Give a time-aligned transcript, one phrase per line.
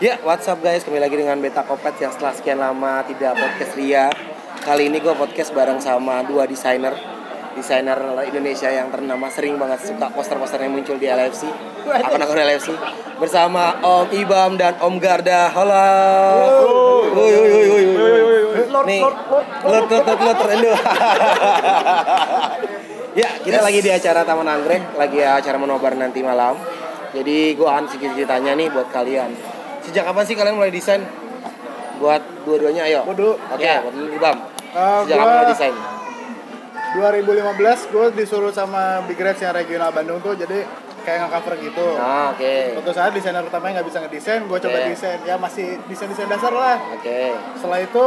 [0.00, 0.86] Ya, what's up guys?
[0.88, 4.08] Kembali lagi dengan Beta Kopet yang setelah sekian lama tidak podcast Ria.
[4.64, 6.96] Kali ini gue podcast bareng sama dua desainer.
[7.52, 11.44] Desainer Indonesia yang ternama sering banget suka poster-poster yang muncul di LFC
[11.84, 12.72] akun-akun LFC
[13.20, 15.52] bersama Om Ibam dan Om Garda.
[15.52, 15.84] Halo.
[17.12, 19.02] Woi, woi, woi, woi, nih.
[19.04, 20.38] Lot lot lot lot
[23.12, 24.96] ya kita lagi di acara Taman Anggrek.
[24.96, 26.56] Lagi acara menobar nanti malam.
[27.12, 29.51] Jadi gue akan sedikit ceritanya nih buat kalian
[29.82, 31.02] sejak kapan sih kalian mulai desain
[31.96, 33.18] buat dua-duanya ayo oke
[33.58, 33.78] Ya.
[33.80, 34.36] buat dulu Ibam
[34.72, 35.74] Eh, sejak gua- kapan mulai desain
[36.92, 40.64] 2015 gue disuruh sama Big Reds yang regional Bandung tuh jadi
[41.02, 41.86] kayak nge-cover gitu.
[41.96, 44.86] ah oke Suatu saat desainer pertamanya nggak bisa ngedesain, gue coba Oke.
[44.88, 45.18] desain.
[45.22, 46.78] Ya masih desain-desain dasar lah.
[46.92, 47.18] oke
[47.56, 48.06] Setelah itu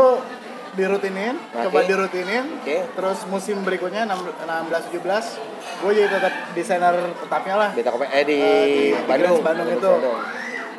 [0.71, 1.59] dirutinin, Oke.
[1.65, 2.45] coba dirutinin.
[2.55, 2.77] Oke.
[2.87, 5.39] Terus musim berikutnya 16-17
[5.75, 7.69] gue jadi tetap desainer tetapnya lah.
[7.73, 9.91] Beta Kopet eh di, Eh, di Bandung Bandung, Bandung Di itu.
[9.91, 10.17] Bandung.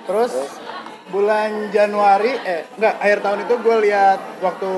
[0.07, 0.33] Terus
[1.09, 4.71] bulan Januari eh enggak akhir tahun itu gue lihat waktu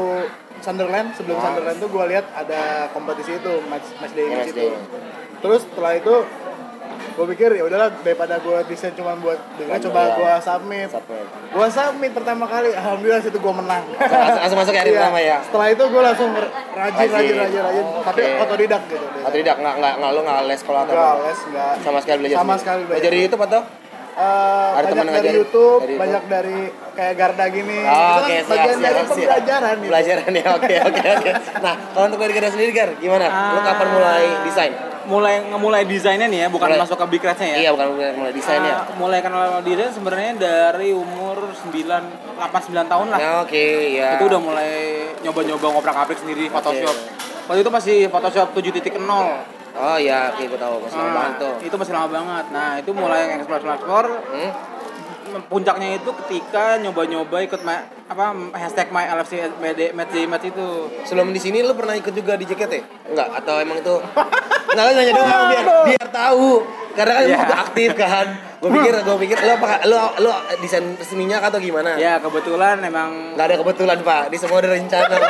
[0.59, 1.45] Sunderland sebelum Ah.
[1.47, 4.69] Sunderland tuh gue lihat ada kompetisi itu match match day Ya, match itu.
[5.39, 6.15] Terus setelah itu
[7.11, 10.15] gue pikir ya udahlah daripada gue desain cuma buat dengan Bandung, coba ya.
[10.15, 10.89] gue submit.
[10.89, 11.27] Submit.
[11.49, 13.83] Gue submit pertama kali alhamdulillah situ gue menang.
[13.89, 14.99] Langsung- masuk hari Iya.
[14.99, 15.37] pertama ya?
[15.41, 17.35] Setelah itu gue langsung rajin Rajin.
[17.39, 18.43] rajin rajin Oh, tapi oke.
[18.45, 19.07] otodidak gitu.
[19.19, 21.23] atau tidak nggak nggak nggak lu nggak les sekolah atau apa?
[21.25, 21.73] les enggak.
[21.81, 22.93] sama sekali belajar Sama sekali belajar.
[22.93, 23.61] belajar di YouTube atau
[24.19, 25.39] Eh, Ada teman banyak dari ngajarin?
[25.39, 26.59] YouTube, Dari banyak dari
[26.93, 27.79] kayak Garda gini.
[27.81, 29.09] Oh, Itu kan oke siap bagian siap dari siap.
[29.09, 29.89] pembelajaran gitu.
[29.89, 31.31] Pelajaran ya oke oke oke.
[31.57, 33.25] Nah kalau untuk dari Garda sendiri Gar, gimana?
[33.25, 33.65] Lu Ah.
[33.65, 34.75] kapan mulai desain?
[35.09, 38.29] mulai ngemulai desainnya nih ya bukan Mulai- masuk ke big ya Iya bukan mulai, mulai
[38.31, 38.75] desain ya.
[38.75, 42.05] Ah, mulai kenal desain sebenarnya dari umur 9
[42.37, 44.09] 8 9 tahun lah Ya oke ya.
[44.13, 44.69] itu udah mulai
[45.25, 46.93] nyoba-nyoba ngoprak-abrik sendiri Photoshop
[47.49, 49.01] waktu itu masih Photoshop 7.0
[49.79, 51.55] Oh ya oke gue tahu masih lama Ah, banget tuh.
[51.63, 54.51] itu masih lama banget nah itu mulai explore explore Hmm?
[55.45, 59.45] puncaknya itu ketika nyoba-nyoba ikut ma- apa hashtag my LFC
[59.93, 60.67] Match Match itu
[61.05, 62.75] Sebelum di sini lu pernah ikut juga di JKT?
[63.07, 63.93] Enggak atau emang itu
[64.67, 66.65] Enggak lu nanya doang biar biar tahu.
[66.91, 67.31] Karena kan Iya.
[67.31, 68.27] lu udah aktif kan.
[68.59, 71.93] Gue pikir gue pikir lu apa lu lu desain resminya atau gimana?
[71.95, 75.17] ya kebetulan emang Nggak ada kebetulan pak, di semua ada rencana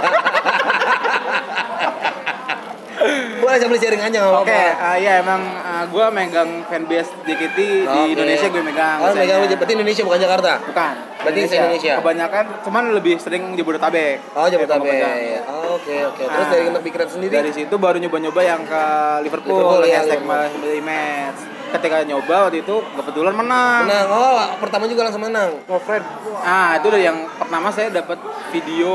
[3.08, 3.40] pak.
[3.40, 4.60] Boleh sambil sharing aja Oke, apa-apa.
[4.78, 5.40] ah, ya emang
[5.88, 8.00] gue megang fanbase JKT di.
[8.12, 8.98] Indonesia gue megang.
[9.00, 10.52] Oh, megang berarti Indonesia bukan Jakarta.
[10.62, 10.94] Bukan.
[11.18, 11.92] Berarti se-Indonesia.
[11.98, 14.22] Kebanyakan, cuman lebih sering di Bodetabek.
[14.32, 15.02] Oh, Jabodetabek.
[15.44, 16.22] Oh, Oke, oke.
[16.22, 16.52] Terus Ah.
[16.52, 17.32] dari Big Red sendiri?
[17.32, 18.82] Dari situ baru nyoba-nyoba yang ke
[19.22, 20.46] Liverpool, Liverpool, ya, hashtag my
[20.80, 21.57] match.
[21.68, 23.84] Ketika nyoba waktu itu kebetulan menang.
[23.84, 24.06] menang.
[24.08, 25.52] Oh, pertama juga langsung menang.
[25.64, 26.00] Oh, friend.
[26.38, 28.16] Ah, itu dari yang pertama saya dapat
[28.48, 28.92] video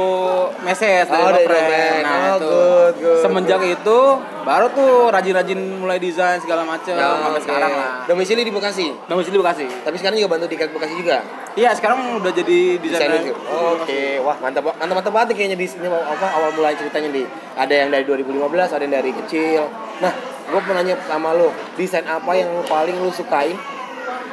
[0.59, 1.63] message dari Oh, dari friend.
[1.63, 2.01] Noven.
[2.01, 2.49] Nah, Oh, itu.
[2.49, 3.21] good, good.
[3.21, 3.99] Semenjak itu
[4.43, 7.45] baru tuh rajin-rajin mulai desain segala macam Ya, sampai oke.
[7.45, 7.91] sekarang lah.
[8.03, 8.87] Domisili di Bekasi.
[9.05, 9.65] Domisili Bekasi.
[9.83, 11.17] Tapi sekarang juga bantu di Bekasi juga.
[11.53, 13.21] Iya, sekarang udah jadi Desainer.
[13.21, 13.37] desainer.
[13.77, 17.21] Oke, wah mantap mantap mantap banget kayaknya di sini apa awal mulai ceritanya di
[17.53, 18.41] ada yang dari 2015,
[18.71, 19.69] ada yang dari kecil.
[20.01, 20.09] Nah,
[20.43, 23.55] gue mau nanya sama lo, desain apa yang paling lo sukain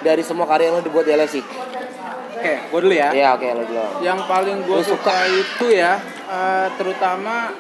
[0.01, 1.37] dari semua karya yang lo dibuat di LFC?
[2.35, 3.13] Oke, gue dulu ya.
[3.13, 3.85] Iya, oke lo dulu.
[4.01, 4.97] Yang paling gue suka.
[5.13, 7.53] suka itu ya, eh, terutama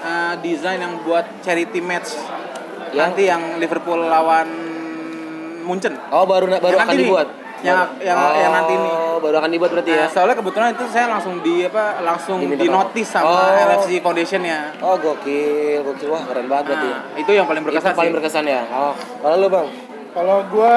[0.00, 2.16] eh, desain yang buat charity match.
[2.92, 2.96] Yang?
[2.96, 4.48] Nanti yang Liverpool lawan
[5.64, 5.96] Munchen.
[6.12, 7.04] Oh, baru baru Yang akan nanti nih.
[7.08, 7.28] dibuat.
[7.64, 8.92] Yang- yang- oh, yang nanti nih.
[9.24, 10.04] Baru akan dibuat berarti ya.
[10.04, 13.64] Nah, soalnya kebetulan itu saya langsung di apa langsung Diminta di notice sama Oh.
[13.72, 14.60] LFC Foundation ya.
[14.78, 16.08] Oh, gokil, gokil.
[16.12, 16.88] Wah, keren banget berarti.
[16.92, 18.16] Nah, itu yang paling berkesan Itu paling sih.
[18.20, 18.60] berkesan ya.
[18.68, 19.66] Oh, kalau lo, Bang?
[20.12, 20.72] Kalau gua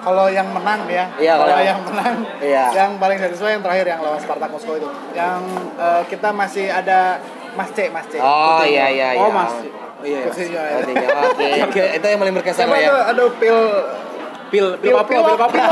[0.00, 2.64] kalau yang menang ya, Iya, kalau yang menang, Iya.
[2.76, 5.40] yang paling satisfy yang terakhir yang lawan Spartak Moskow itu, yang
[5.80, 7.16] eh, kita masih ada
[7.56, 8.20] Mas C, Mas C.
[8.20, 9.24] Oh, iya iya iya.
[9.24, 9.48] Oh, Mas.
[9.48, 10.28] Oh iya.
[10.28, 10.60] iya.
[10.84, 11.64] Ya.
[11.66, 11.84] Oke.
[11.96, 12.92] Itu yang paling berkesan Sama lah ya.
[13.16, 13.56] ada pil
[14.48, 15.62] Pil pil Pil- koplo, pil- pil koplo.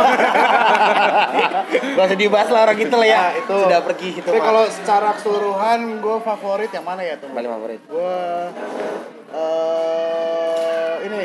[1.93, 3.19] Gak usah dibahas lah orang kita lah ya.
[3.19, 3.57] Nah, itu.
[3.63, 4.29] Sudah pergi itu.
[4.29, 7.29] Tapi kalau secara keseluruhan gue favorit yang mana ya tuh?
[7.31, 7.81] paling favorit.
[7.87, 8.17] Gue
[9.33, 11.21] eh ini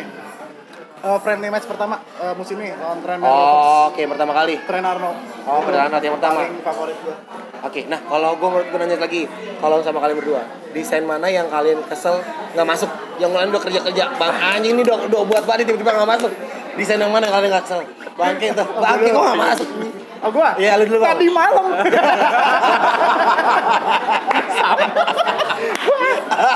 [0.97, 4.55] eh, friendly match pertama eh, musim ini lawan Tren Oh, oke pertama kali.
[4.63, 5.11] Tren Arno.
[5.43, 6.39] Oh, pertama yang pertama.
[6.43, 7.15] Paling favorit gue.
[7.57, 9.25] Oke, nah kalau gue gue nanya lagi,
[9.57, 12.21] kalau sama kalian berdua, desain mana yang kalian kesel
[12.53, 12.89] nggak masuk?
[13.17, 16.31] Yang lain udah kerja kerja, bang anjing ini udah udah buat banget tiba-tiba nggak masuk.
[16.77, 17.81] Desain yang mana kalian nggak kesel?
[18.13, 19.69] Bangke tuh, bangke kok nggak masuk?
[20.17, 20.49] Oh gua?
[20.57, 21.09] Iya, lu dulu bang.
[21.13, 21.65] Tadi malam.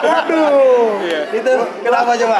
[0.01, 0.89] Waduh.
[1.31, 2.39] Itu kenapa coba?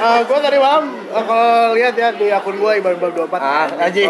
[0.00, 3.68] Eh, gua tadi malam eh, kalau lihat ya di akun gua Iban Iban 24 Ah,
[3.68, 4.08] anjing.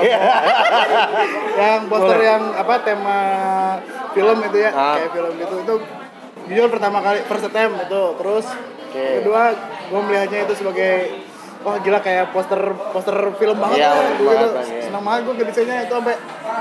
[1.58, 2.26] yang poster Boleh.
[2.30, 3.18] yang apa tema
[4.14, 4.94] film itu ya Ah.
[4.96, 5.74] kayak film gitu itu
[6.46, 8.46] jujur pertama kali first attempt itu terus
[8.86, 9.04] Oke.
[9.18, 9.50] kedua
[9.90, 10.94] gua melihatnya itu sebagai
[11.60, 12.60] wah gila kayak poster
[12.92, 14.24] poster film banget Iya, ya, banget, gitu.
[14.24, 14.82] Bang, iya.
[14.88, 16.16] senang banget gua ke desainnya itu sampai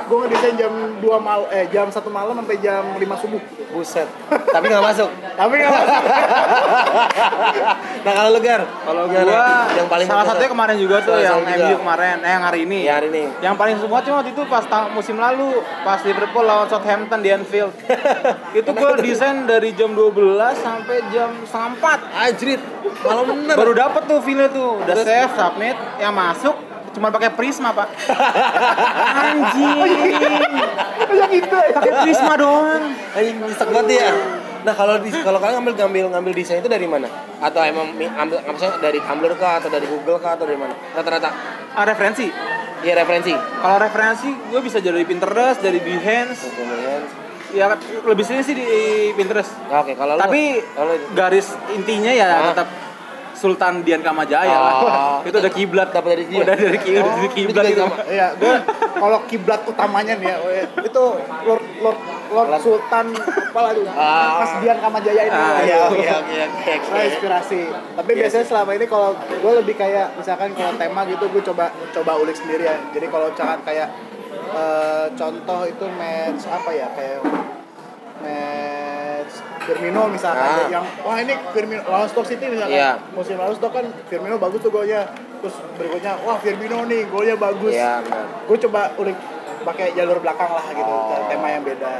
[0.10, 4.10] gue ngedesain jam 2 mal eh jam 1 malam sampai jam 5 subuh Buset.
[4.30, 5.10] Tapi nggak masuk.
[5.40, 6.04] tapi nggak masuk
[8.06, 9.46] Nah kalau lu Gar, Kalau gua
[9.76, 10.40] yang paling salah berkesan?
[10.40, 11.60] satunya kemarin juga tuh Salah yang satu.
[11.60, 12.80] MU kemarin, eh yang hari ini.
[12.88, 13.24] Yang hari ini.
[13.44, 14.64] Yang paling semua cuma waktu itu pas
[14.96, 15.50] musim lalu,
[15.86, 17.74] pas Liverpool lawan Southampton di Anfield.
[18.60, 20.16] itu gua desain dari jam 12
[20.60, 22.26] sampai jam setengah 4.
[22.26, 22.62] Anjrit,
[23.06, 23.56] malah bener.
[23.56, 26.56] Baru dapet tuh feel tuh, udah save, submit, yang masuk
[27.00, 27.88] cuma pakai Prisma, Pak.
[29.24, 29.78] Anjing.
[31.10, 32.84] yang itu ya Pakai Prisma doang.
[33.16, 34.12] Anjing nyesek banget ya.
[34.60, 37.08] Nah kalau di kalau kalian ngambil ngambil ngambil desain itu dari mana?
[37.40, 40.76] Atau emang ambil maksudnya dari Tumblr kah atau dari Google kah atau dari mana?
[40.92, 41.30] Rata-rata.
[41.72, 42.28] Ah, referensi.
[42.84, 43.32] Iya referensi.
[43.32, 46.52] Kalau referensi gue bisa dari Pinterest, dari Behance.
[46.52, 47.04] Kemudian,
[47.50, 47.66] Ya
[48.06, 48.68] lebih sini sih di
[49.18, 49.50] Pinterest.
[49.74, 52.54] Oke, kalau lu Tapi kalau garis intinya ya Ah.
[52.54, 52.68] tetap
[53.40, 54.74] Sultan Dian Kamajaya lah.
[54.84, 55.18] Oh.
[55.24, 55.90] itu udah kiblat.
[55.96, 56.44] Dapat dari dia?
[56.44, 57.86] Udah dari kiblat, Oh, dari itu kiblat itu.
[58.12, 58.54] Iya, gue
[59.00, 61.04] kalau kiblat utamanya nih ya, eh, itu
[61.48, 62.00] Lord Lord
[62.30, 63.88] Lord Sultan apa tuh?
[63.90, 64.44] Ah.
[64.44, 65.40] Mas Dian Kamajaya ini.
[65.40, 66.04] Ah, Iya, oke.
[66.04, 66.74] oke.
[66.92, 67.62] Nah, inspirasi.
[67.96, 72.12] Tapi biasanya selama ini kalau gue lebih kayak misalkan kalau tema gitu gue coba coba
[72.20, 72.76] ulik sendiri ya.
[72.92, 73.88] Jadi kalau misalkan kayak
[74.52, 77.20] eh, contoh itu match apa ya kayak
[78.20, 78.89] match
[79.60, 80.68] Firmino misalkan Ah.
[80.70, 82.92] yang wah ini Firmino lawan Stoke City misalkan Iya.
[83.12, 85.08] musim lalu Stoke kan Firmino bagus tuh golnya
[85.40, 88.26] terus berikutnya wah Firmino nih golnya bagus Iya, benar.
[88.44, 89.18] gue coba ulik
[89.60, 91.26] pakai jalur belakang lah gitu Oh.
[91.26, 91.92] tema yang beda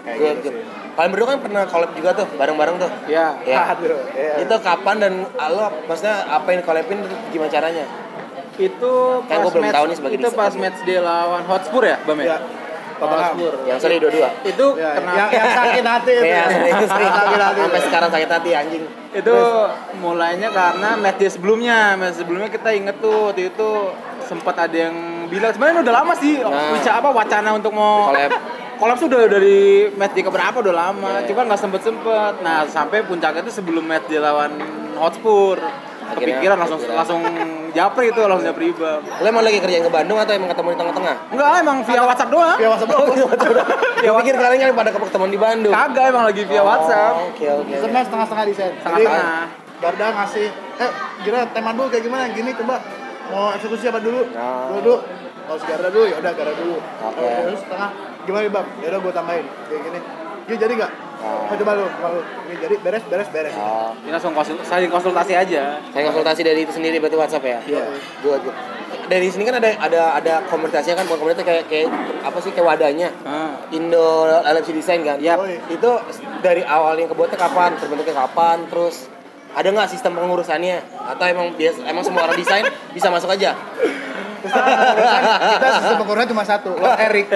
[0.00, 0.54] kayak Good, gitu good.
[0.54, 0.66] sih.
[0.94, 2.90] Kalian berdua kan pernah collab juga tuh, bareng-bareng tuh.
[3.08, 3.34] Ya.
[3.42, 3.66] Ya.
[3.74, 4.38] Aduh, iya.
[4.38, 7.82] Itu kapan dan ah, lo maksudnya apa yang collabin gimana caranya?
[8.54, 11.82] Itu Kan pas gua belum match, tahu nih sebagai itu pas match dia lawan Hotspur
[11.82, 12.26] ya, Bam Iya.
[12.28, 12.38] ya?
[12.38, 12.62] Tottenham.
[12.96, 13.52] Hotspur.
[13.64, 14.28] Yang seri dua-dua.
[14.42, 15.16] Itu Ya, kenapa?
[15.16, 16.24] yang, yang sakit hati itu.
[16.24, 17.58] Iya, Yang sakit hati.
[17.60, 18.84] sampai sekarang sakit hati anjing.
[19.14, 19.36] itu
[19.96, 23.70] mulainya karena match sebelumnya match sebelumnya kita inget tuh waktu itu
[24.20, 24.94] sempat ada yang
[25.28, 26.74] bilang sebenarnya udah lama sih Nah.
[26.74, 28.34] apa wacana untuk mau Collab.
[28.74, 31.30] collab tuh udah dari match dia keberapa udah lama Iya.
[31.30, 34.50] cuma nggak sempet sempet nah sampai puncaknya itu sebelum match dia lawan
[34.94, 35.62] Hotspur
[36.06, 36.98] Akhirnya kepikiran langsung kepikiran.
[36.98, 37.20] langsung
[37.70, 40.78] japri itu langsung japri ibam Lo emang lagi kerjaan ke Bandung atau emang ketemu di
[40.78, 41.16] tengah-tengah?
[41.30, 43.28] enggak emang via WhatsApp doang Ya masa Oh, belum.
[43.98, 45.72] Gue pikir kalian yang pada ketemu di Bandung.
[45.72, 47.74] kagak emang lagi via WhatsApp Oh, Oke oke.
[47.74, 48.70] Sebenarnya setengah-setengah desain.
[48.70, 49.44] Jadi Setengah-setengah.
[49.74, 50.46] Barda ngasih,
[50.76, 50.90] eh
[51.20, 52.24] kira tema dulu kayak gimana?
[52.30, 52.78] Gini coba
[53.26, 54.22] mau eksekusi apa dulu?
[54.28, 54.64] Oh.
[54.70, 54.96] Dulu dulu.
[55.44, 56.76] Kalau si Garda dulu ya udah Garda dulu.
[56.78, 57.20] Oke.
[57.20, 57.90] Kalau terus setengah
[58.22, 58.66] gimana bang?
[58.78, 60.00] Ya udah gue tambahin kayak gini.
[60.44, 60.92] Gini jadi nggak?
[61.24, 61.48] Oh.
[61.48, 61.56] Oh.
[61.56, 62.20] coba lu, coba lu.
[62.20, 63.54] Ini jadi beres beres beres.
[63.56, 67.58] Oh, ini langsung konsul, saling konsultasi aja saya konsultasi dari itu sendiri berarti WhatsApp ya?
[67.64, 67.84] Iya.
[68.20, 68.56] Good, good.
[69.04, 71.88] Dari sini kan ada ada ada komunitasnya kan, bukan komunitas kayak kayak
[72.24, 73.08] apa sih kayak wadahnya.
[73.24, 73.56] Ah.
[73.72, 75.16] Indo LFC Design kan?
[75.20, 75.40] Yap.
[75.40, 75.56] Yoi.
[75.72, 75.90] Itu
[76.44, 77.76] dari awal yang kebuatnya kapan?
[77.80, 78.68] Terbentuknya kapan?
[78.68, 79.08] Terus
[79.54, 80.76] ada nggak sistem pengurusannya?
[81.06, 83.54] Atau emang biasa emang semua orang desain bisa masuk aja?
[84.44, 87.32] Kita sistem pengurusan cuma satu, Lord Eric.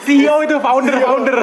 [0.00, 1.36] CEO itu founder founder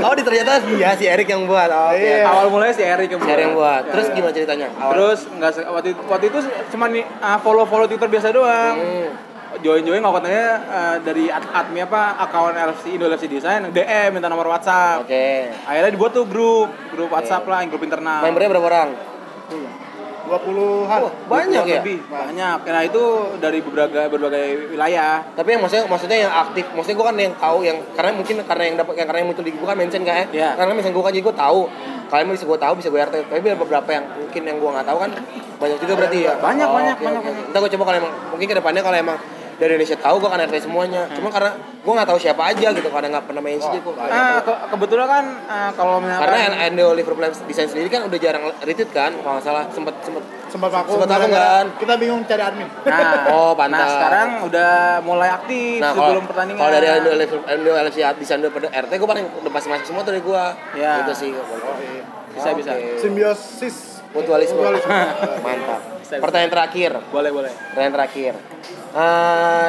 [0.00, 1.68] Oh, di ternyata dia si Erik yang buat.
[1.68, 2.00] Oh, Oke.
[2.00, 2.24] Iya.
[2.24, 3.82] awal mulai si Eric yang Si Erik yang buat.
[3.86, 4.14] Terus Iya.
[4.14, 4.66] gimana ceritanya?
[4.72, 4.90] Awal.
[4.90, 6.38] Terus nggak se- waktu itu, waktu itu
[6.70, 7.04] cuma nih
[7.38, 8.74] follow follow Twitter biasa doang.
[8.76, 9.08] Hmm.
[9.64, 14.12] Join join nggak katanya eh, dari ad- admin apa akun LFC Indo LFC Design DM
[14.12, 15.08] minta nomor WhatsApp.
[15.08, 15.48] Oke.
[15.64, 18.20] Akhirnya dibuat tuh grup grup WhatsApp lah, grup internal.
[18.28, 18.88] Membernya berapa orang?
[20.28, 21.00] 20-an.
[21.00, 21.80] Wah, banyak ya?
[21.80, 22.58] lebih banyak.
[22.68, 23.02] Nah itu
[23.40, 25.24] dari berbagai berbagai wilayah.
[25.32, 28.64] Tapi yang maksudnya maksudnya yang aktif, maksudnya gue kan yang tahu yang karena mungkin karena
[28.68, 30.24] yang dapat yang karena yang muncul di gue kan mention kan ya.
[30.28, 30.50] Iya.
[30.60, 31.60] Karena mention gue kan jadi gue tahu.
[32.08, 33.16] Kalian bisa gue tahu, bisa gue RT.
[33.32, 35.10] Tapi ada beberapa yang mungkin yang gue nggak tahu kan
[35.58, 36.32] banyak juga berarti ya.
[36.38, 37.30] Banyak, banyak, oke, banyak, oke.
[37.32, 37.50] banyak.
[37.50, 39.18] Ntar gue coba kalau emang mungkin ke depannya kalau emang
[39.58, 41.02] dari Indonesia tahu gue kan RT semuanya.
[41.10, 44.38] Cuma karena gue nggak tahu siapa aja gitu karena nggak pernah mention jadi gue Ah
[44.38, 48.90] ke- kebetulan kan ah, kalau misalkan karena Endo Liverpool Design sendiri kan udah jarang retweet
[48.90, 50.96] kan kalau nggak salah sempet sempet Sempat vakum.
[50.96, 51.66] Sempat vakum, gara-gara kan?
[51.76, 52.68] Kita bingung cari admin.
[52.80, 53.84] Nah, Oh, pantas.
[53.84, 54.72] Nah, sekarang udah
[55.04, 56.56] mulai aktif Nah, sebelum pertandingan.
[56.56, 60.00] kalau dari Endo Liverpool Endo LFC desain pada RT gue paling udah pasti masuk semua
[60.00, 60.44] tuh dari gue.
[60.74, 61.04] Ya.
[61.04, 61.30] Gitu sih.
[62.32, 62.72] Bisa, bisa.
[62.96, 63.76] Simbiosis.
[64.08, 64.56] Mutualisme.
[64.56, 64.88] Mutualisme.
[65.44, 65.97] Mantap.
[66.08, 66.24] Bisa, bisa.
[66.24, 66.90] Pertanyaan terakhir.
[67.12, 67.52] boleh boleh.
[67.52, 68.32] Pertanyaan terakhir.
[68.96, 69.68] Eh,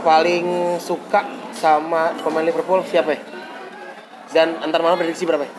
[0.00, 0.44] paling
[0.80, 1.20] suka
[1.52, 3.20] sama pemain Liverpool siapa ya?
[4.32, 5.52] Dan antar mana prediksi berapa ya?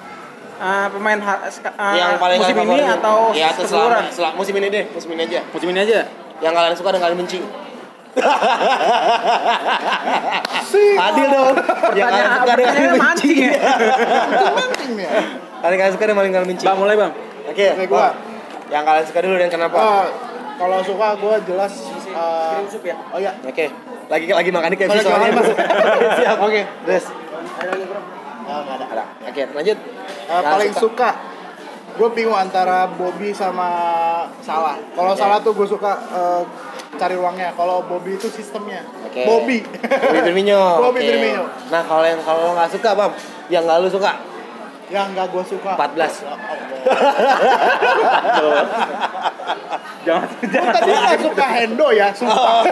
[0.57, 2.97] Ah, pemain ha- ska- ah, yang paling musim ini favorit?
[2.97, 4.09] atau ya, atau keseluruhan?
[4.09, 5.39] selama, selama- musim ini deh, musim ini aja.
[5.53, 5.99] Musim ini aja.
[6.41, 7.39] Yang kalian suka dan kalian benci.
[10.65, 10.83] Si.
[10.97, 11.55] Adil dong.
[11.93, 12.99] Yang kalian suka dan kalian benci.
[12.99, 13.53] mancing ya.
[14.57, 15.11] Penting ya.
[15.61, 16.65] Kalian kalian suka dan kalian kalian benci.
[16.65, 17.11] Bang mulai bang.
[17.45, 18.09] Oke, Oke, gua.
[18.69, 18.71] Bang.
[18.71, 19.77] Yang kalian suka dulu dan kenapa?
[19.77, 20.05] Oh,
[20.55, 21.73] kalau suka gue jelas.
[22.09, 22.95] Kirim sup ya?
[23.09, 23.31] Oh iya.
[23.41, 23.65] Oke.
[24.05, 25.31] Lagi lagi makan KFC Lagi soalnya.
[25.33, 25.49] Mas.
[26.21, 26.37] Siap.
[26.39, 26.61] Oke.
[26.85, 27.05] Terus
[28.49, 28.85] Oh, nggak ada.
[28.89, 29.03] ada.
[29.29, 29.77] Oke, lanjut.
[29.77, 31.09] Eh, Yang paling suka,
[31.93, 33.69] gue bingung antara Bobby sama
[34.41, 34.73] Salah.
[34.89, 35.21] Kalau Oke.
[35.21, 36.41] Salah tuh gue suka eh,
[36.97, 37.53] cari ruangnya.
[37.53, 38.81] Kalau Bobby itu sistemnya.
[39.05, 39.21] Oke.
[39.21, 39.61] Bobby.
[39.85, 40.61] Bobby Firmino.
[40.81, 41.09] Bobby Oke.
[41.13, 41.43] Firmino.
[41.69, 43.11] Nah, kalau yang kalau nggak suka, Bam,
[43.47, 44.17] yang nggak lu suka
[44.89, 45.71] Yang nggak gue suka.
[45.75, 46.19] 14.
[46.19, 46.57] Ya Allah.
[49.99, 50.73] Jangan Gue jangan.
[50.73, 52.15] tadi nggak suka Hendo ya, Oh.
[52.15, 52.63] sumpah.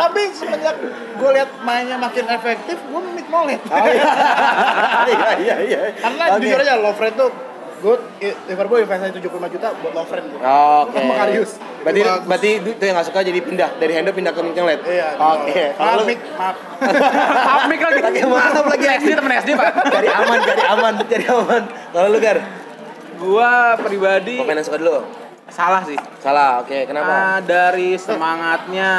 [0.00, 0.74] Tapi semenjak
[1.14, 3.60] gue lihat mainnya makin efektif, gue memik Nolet.
[3.62, 4.08] Oh iya.
[5.08, 5.80] Iya iya iya.
[5.94, 6.42] Karena Oke.
[6.42, 7.30] jujur aja Lovren tuh
[7.78, 10.38] good I- Liverpool investasi 75 juta buat Lovren gitu.
[10.38, 10.96] Oke.
[10.96, 11.50] Sama Karius.
[11.78, 14.80] Berarti Itu berarti itu yang nggak suka jadi pindah dari Hendo pindah ke Mingkelet.
[14.82, 15.08] Iya.
[15.14, 15.62] Oke.
[15.64, 16.56] Maaf, Kalau lu Mik, maaf.
[17.48, 18.00] Maaf Mik lagi.
[18.00, 18.86] Lagi maaf lagi.
[18.98, 19.72] SD temen SD pak.
[19.88, 21.62] cari aman, cari aman, cari aman.
[21.90, 22.38] Kalau lu Gar,
[23.16, 25.02] Gua pribadi pemain yang suka dulu.
[25.48, 25.96] salah sih.
[26.18, 26.60] Salah.
[26.60, 27.08] Oke, kenapa?
[27.08, 28.92] Ah, dari semangatnya,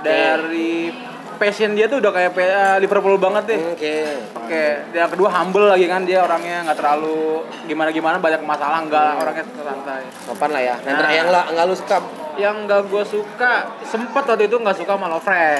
[0.00, 0.94] dari
[1.36, 3.60] passion dia tuh udah kayak eh, Liverpool banget deh.
[3.72, 3.96] Oke.
[4.36, 9.10] Oke, yang kedua humble lagi kan dia orangnya nggak terlalu gimana gimana banyak masalah nggak
[9.20, 10.02] orangnya santai.
[10.22, 10.74] Sopan lah ya.
[10.82, 11.10] Nah, Nah.
[11.10, 11.98] yang nggak nggak lu suka
[12.36, 15.56] Yang nggak gue suka sempet waktu itu nggak suka sama Lovren.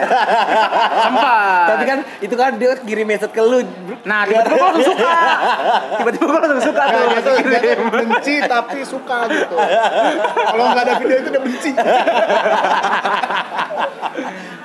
[1.09, 1.67] Sempat.
[1.73, 3.65] Tapi kan itu kan dia kirim message ke lu.
[4.05, 5.13] Nah tiba-tiba gue langsung suka.
[6.05, 7.01] Tiba-tiba gue langsung suka tuh.
[7.01, 7.79] Nah, kirim.
[7.81, 9.57] tuh benci tapi suka gitu.
[10.37, 11.71] Kalau nggak ada video itu dia benci.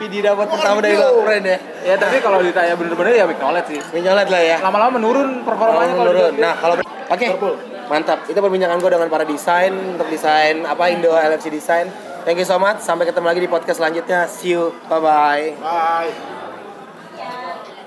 [0.02, 0.98] Video dapat pertama dari.
[0.98, 1.58] Lovren ya.
[1.86, 3.80] Ya tapi kalau ditanya bener-bener ya Mignolet sih.
[3.94, 4.58] Minyolet lah ya.
[4.66, 6.34] Lama-lama menurun performanya Kalau menurun.
[6.42, 7.28] Nah, kalau Oke.
[7.30, 7.56] Liverpool.
[7.92, 8.20] Mantap.
[8.26, 11.92] Itu perbincangan gue dengan para desain untuk desain apa Indo LFC Design.
[12.26, 12.82] Thank you so much.
[12.82, 14.26] Sampai ketemu lagi di podcast selanjutnya.
[14.26, 14.74] See you.
[14.90, 15.46] Bye bye.
[15.62, 16.41] Bye.